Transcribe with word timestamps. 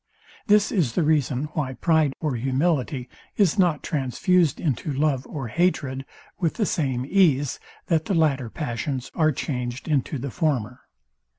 This 0.47 0.71
is 0.71 0.93
the 0.93 1.03
reason 1.03 1.43
why 1.53 1.73
pride 1.75 2.15
or 2.19 2.33
humility 2.33 3.07
is 3.37 3.59
not 3.59 3.83
transfused 3.83 4.59
into 4.59 4.91
love 4.91 5.27
or 5.27 5.49
hatred 5.49 6.07
with 6.39 6.55
the 6.55 6.65
same 6.65 7.05
ease, 7.07 7.59
that 7.85 8.05
the 8.05 8.15
latter 8.15 8.49
passions 8.49 9.11
are 9.13 9.31
changed 9.31 9.87
into 9.87 10.17
the 10.17 10.31
former. 10.31 10.79